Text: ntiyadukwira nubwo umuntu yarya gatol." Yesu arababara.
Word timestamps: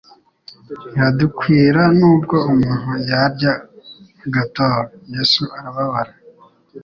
ntiyadukwira 0.91 1.81
nubwo 1.97 2.37
umuntu 2.53 2.91
yarya 3.09 3.53
gatol." 4.33 4.83
Yesu 5.13 5.41
arababara. 5.57 6.13